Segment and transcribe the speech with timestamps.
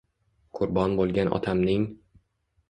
[0.59, 1.87] Qurbon bo’lgan otamning—